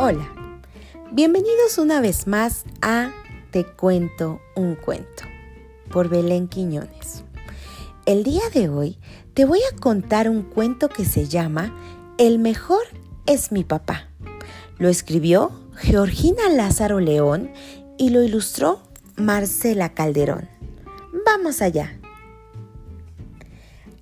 [0.00, 0.32] Hola,
[1.10, 3.10] bienvenidos una vez más a
[3.50, 5.24] Te cuento un cuento
[5.90, 7.24] por Belén Quiñones.
[8.06, 8.96] El día de hoy
[9.34, 11.76] te voy a contar un cuento que se llama
[12.16, 12.84] El mejor
[13.26, 14.06] es mi papá.
[14.78, 17.50] Lo escribió Georgina Lázaro León
[17.98, 18.80] y lo ilustró
[19.16, 20.48] Marcela Calderón.
[21.26, 21.98] Vamos allá.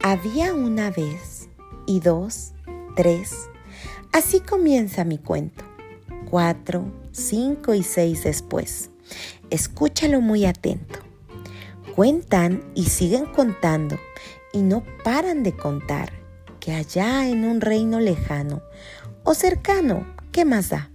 [0.00, 1.48] Había una vez
[1.86, 2.50] y dos,
[2.96, 3.48] tres.
[4.10, 5.64] Así comienza mi cuento
[6.30, 8.90] cuatro, cinco y seis después.
[9.50, 10.98] Escúchalo muy atento.
[11.94, 13.98] Cuentan y siguen contando
[14.52, 16.12] y no paran de contar
[16.58, 18.62] que allá en un reino lejano
[19.22, 20.90] o cercano, ¿qué más da?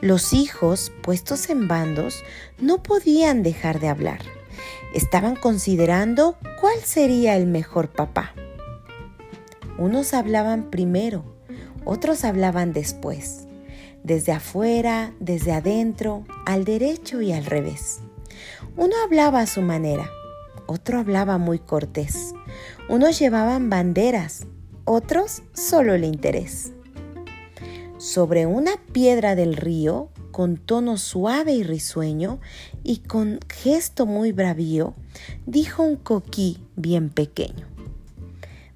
[0.00, 2.24] Los hijos, puestos en bandos,
[2.58, 4.20] no podían dejar de hablar.
[4.92, 8.34] Estaban considerando cuál sería el mejor papá.
[9.78, 11.24] Unos hablaban primero,
[11.84, 13.43] otros hablaban después
[14.04, 18.00] desde afuera, desde adentro, al derecho y al revés.
[18.76, 20.08] Uno hablaba a su manera,
[20.66, 22.34] otro hablaba muy cortés.
[22.88, 24.46] Unos llevaban banderas,
[24.84, 26.72] otros solo el interés.
[27.96, 32.40] Sobre una piedra del río, con tono suave y risueño
[32.82, 34.94] y con gesto muy bravío,
[35.46, 37.66] dijo un coquí bien pequeño.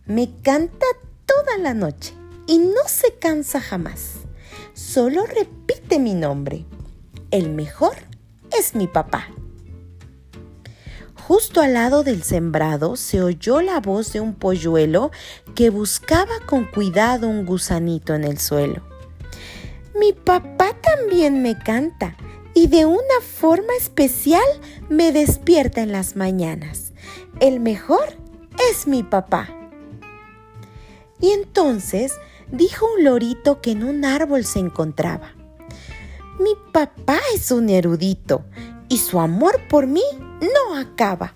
[0.06, 0.86] Me canta
[1.26, 2.14] toda la noche
[2.46, 4.17] y no se cansa jamás
[4.98, 6.64] solo repite mi nombre.
[7.30, 7.94] El mejor
[8.58, 9.28] es mi papá.
[11.14, 15.12] Justo al lado del sembrado se oyó la voz de un polluelo
[15.54, 18.82] que buscaba con cuidado un gusanito en el suelo.
[19.94, 22.16] Mi papá también me canta
[22.52, 24.42] y de una forma especial
[24.88, 26.92] me despierta en las mañanas.
[27.38, 28.16] El mejor
[28.68, 29.48] es mi papá.
[31.20, 32.14] Y entonces
[32.50, 35.34] dijo un lorito que en un árbol se encontraba.
[36.40, 38.44] Mi papá es un erudito
[38.88, 40.04] y su amor por mí
[40.40, 41.34] no acaba.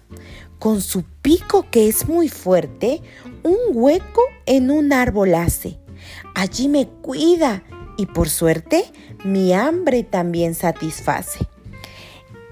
[0.59, 3.03] Con su pico que es muy fuerte,
[3.43, 5.79] un hueco en un árbol hace.
[6.35, 7.65] Allí me cuida
[7.97, 8.85] y por suerte
[9.25, 11.47] mi hambre también satisface.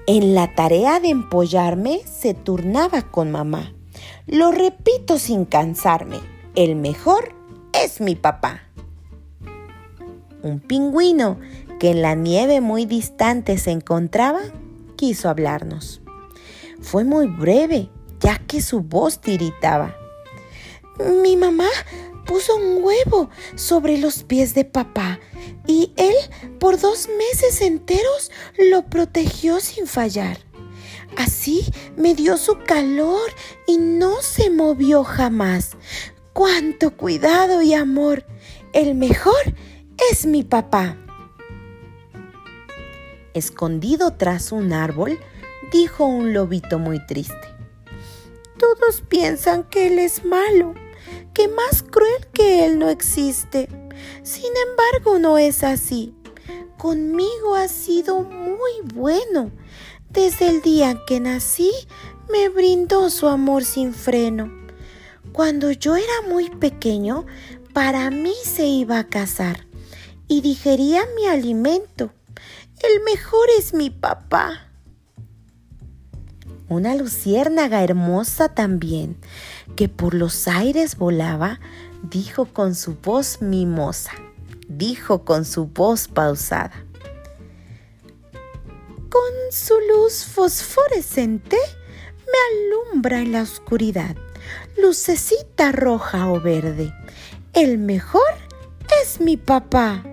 [0.07, 3.73] En la tarea de empollarme se turnaba con mamá.
[4.27, 6.19] Lo repito sin cansarme,
[6.55, 7.40] el mejor
[7.83, 8.63] es mi papá.
[10.43, 11.39] Un pingüino
[11.79, 14.41] que en la nieve muy distante se encontraba,
[14.95, 16.01] quiso hablarnos.
[16.81, 17.89] Fue muy breve,
[18.19, 19.95] ya que su voz tiritaba.
[21.23, 21.69] Mi mamá
[22.25, 25.19] puso un huevo sobre los pies de papá
[25.65, 26.15] y él
[26.59, 30.37] por dos meses enteros lo protegió sin fallar.
[31.17, 31.65] Así
[31.97, 33.29] me dio su calor
[33.67, 35.75] y no se movió jamás
[36.33, 38.25] cuánto cuidado y amor.
[38.73, 39.41] El mejor
[40.11, 40.97] es mi papá.
[43.33, 45.19] Escondido tras un árbol,
[45.71, 47.35] dijo un lobito muy triste.
[48.57, 50.73] Todos piensan que él es malo,
[51.33, 53.67] que más cruel que él no existe.
[54.23, 56.13] Sin embargo, no es así.
[56.77, 59.51] Conmigo ha sido muy bueno.
[60.09, 61.71] Desde el día que nací,
[62.29, 64.60] me brindó su amor sin freno.
[65.33, 67.25] Cuando yo era muy pequeño,
[67.73, 69.65] para mí se iba a casar
[70.27, 72.11] y digería mi alimento.
[72.83, 74.67] El mejor es mi papá.
[76.67, 79.17] Una luciérnaga hermosa también,
[79.77, 81.61] que por los aires volaba,
[82.03, 84.11] dijo con su voz mimosa,
[84.67, 86.85] dijo con su voz pausada.
[89.09, 91.57] Con su luz fosforescente
[92.17, 94.15] me alumbra en la oscuridad
[94.77, 96.93] lucecita roja o verde.
[97.53, 98.33] El mejor
[99.01, 100.03] es mi papá.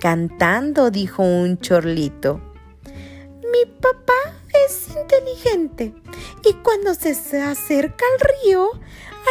[0.00, 2.40] Cantando dijo un chorlito.
[3.52, 4.34] Mi papá
[4.66, 5.94] es inteligente
[6.44, 8.70] y cuando se acerca al río,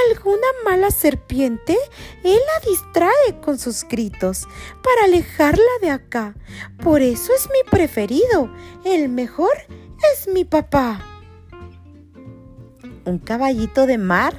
[0.10, 1.78] alguna mala serpiente,
[2.24, 4.48] él la distrae con sus gritos
[4.84, 6.36] para alejarla de acá.
[6.82, 8.50] Por eso es mi preferido.
[8.86, 9.54] El mejor
[10.14, 11.13] es mi papá
[13.06, 14.34] un caballito de mar,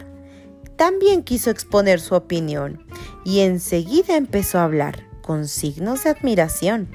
[0.76, 2.84] también quiso exponer su opinión
[3.24, 6.88] y enseguida empezó a hablar con signos de admiración.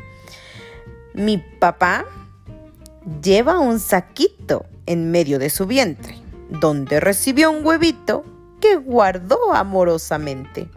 [1.14, 2.06] Mi papá
[3.22, 6.16] lleva un saquito en medio de su vientre,
[6.50, 8.24] donde recibió un huevito
[8.60, 10.70] que guardó amorosamente.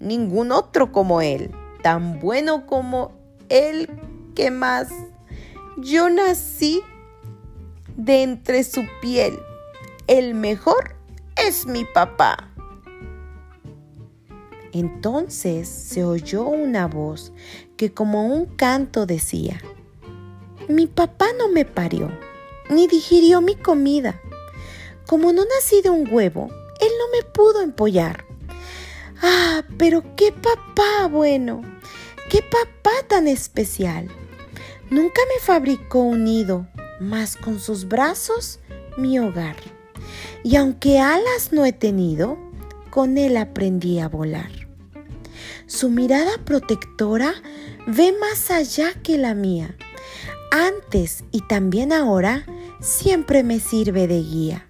[0.00, 1.50] Ningún otro como él,
[1.82, 3.12] tan bueno como
[3.48, 3.88] él
[4.34, 4.88] que más.
[5.78, 6.82] Yo nací
[7.96, 9.38] de entre su piel
[10.12, 10.94] el mejor
[11.38, 12.52] es mi papá.
[14.72, 17.32] Entonces se oyó una voz
[17.78, 19.58] que como un canto decía,
[20.68, 22.10] mi papá no me parió,
[22.68, 24.20] ni digirió mi comida.
[25.06, 26.48] Como no nací de un huevo,
[26.78, 28.26] él no me pudo empollar.
[29.22, 31.62] Ah, pero qué papá bueno,
[32.28, 34.10] qué papá tan especial.
[34.90, 36.66] Nunca me fabricó un nido,
[37.00, 38.60] más con sus brazos
[38.98, 39.56] mi hogar.
[40.44, 42.38] Y aunque alas no he tenido,
[42.90, 44.50] con él aprendí a volar.
[45.66, 47.32] Su mirada protectora
[47.86, 49.76] ve más allá que la mía.
[50.50, 52.44] Antes y también ahora
[52.80, 54.66] siempre me sirve de guía.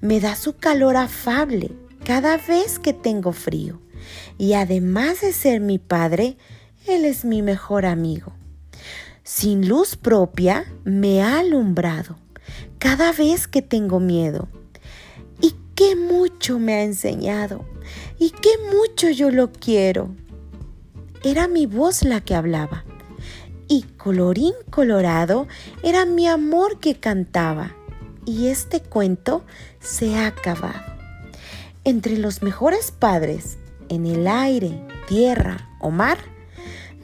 [0.00, 1.70] Me da su calor afable
[2.04, 3.80] cada vez que tengo frío.
[4.36, 6.36] Y además de ser mi padre,
[6.86, 8.34] él es mi mejor amigo.
[9.22, 12.18] Sin luz propia, me ha alumbrado
[12.78, 14.48] cada vez que tengo miedo.
[15.74, 17.64] Qué mucho me ha enseñado.
[18.18, 20.14] Y qué mucho yo lo quiero.
[21.24, 22.84] Era mi voz la que hablaba.
[23.66, 25.48] Y colorín colorado
[25.82, 27.74] era mi amor que cantaba.
[28.24, 29.44] Y este cuento
[29.80, 30.94] se ha acabado.
[31.82, 36.18] Entre los mejores padres, en el aire, tierra o mar,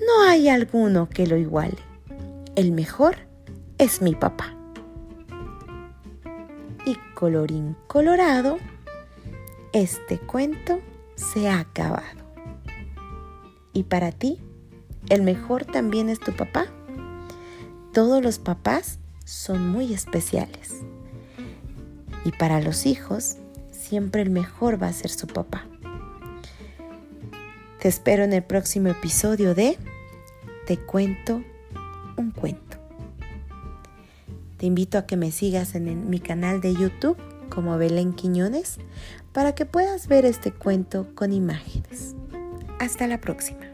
[0.06, 1.76] no hay alguno que lo iguale.
[2.56, 3.16] El mejor
[3.78, 4.59] es mi papá.
[7.20, 8.56] Colorín colorado,
[9.74, 10.80] este cuento
[11.16, 12.24] se ha acabado.
[13.74, 14.38] ¿Y para ti,
[15.10, 16.68] el mejor también es tu papá?
[17.92, 20.76] Todos los papás son muy especiales.
[22.24, 23.36] Y para los hijos,
[23.70, 25.66] siempre el mejor va a ser su papá.
[27.80, 29.76] Te espero en el próximo episodio de
[30.66, 31.44] Te cuento
[34.60, 37.16] Te invito a que me sigas en mi canal de YouTube
[37.48, 38.76] como Belén Quiñones
[39.32, 42.14] para que puedas ver este cuento con imágenes.
[42.78, 43.69] Hasta la próxima.